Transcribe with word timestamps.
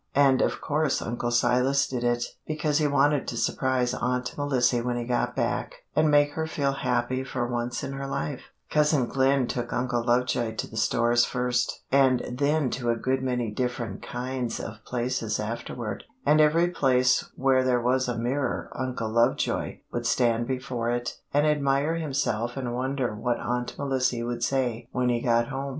And 0.15 0.41
of 0.41 0.61
course 0.61 0.99
Uncle 0.99 1.29
Silas 1.29 1.85
did 1.87 2.03
it, 2.03 2.25
because 2.47 2.79
he 2.79 2.87
wanted 2.87 3.27
to 3.27 3.37
surprise 3.37 3.93
Aunt 3.93 4.35
Melissy 4.35 4.81
when 4.81 4.97
he 4.97 5.03
got 5.05 5.35
back 5.35 5.83
and 5.95 6.09
make 6.09 6.31
her 6.31 6.47
feel 6.47 6.71
happy 6.73 7.23
for 7.23 7.45
once 7.45 7.83
in 7.83 7.93
her 7.93 8.07
life." 8.07 8.45
"Cousin 8.71 9.05
Glen 9.05 9.45
took 9.45 9.71
Uncle 9.71 10.03
Lovejoy 10.03 10.55
to 10.55 10.65
the 10.67 10.75
stores 10.75 11.23
first, 11.23 11.83
and 11.91 12.23
then 12.31 12.71
to 12.71 12.89
a 12.89 12.95
good 12.95 13.21
many 13.21 13.51
different 13.51 14.01
kinds 14.01 14.59
of 14.59 14.83
places 14.87 15.39
afterward, 15.39 16.05
and 16.25 16.41
every 16.41 16.69
place 16.71 17.29
where 17.35 17.63
there 17.63 17.79
was 17.79 18.07
a 18.07 18.17
mirror 18.17 18.71
Uncle 18.73 19.11
Lovejoy 19.11 19.81
would 19.93 20.07
stand 20.07 20.47
before 20.47 20.89
it 20.89 21.19
and 21.31 21.45
admire 21.45 21.97
himself 21.97 22.57
and 22.57 22.73
wonder 22.73 23.13
what 23.13 23.39
Aunt 23.39 23.77
Melissy 23.77 24.23
would 24.23 24.43
say 24.43 24.87
when 24.91 25.09
he 25.09 25.21
got 25.21 25.49
home. 25.49 25.69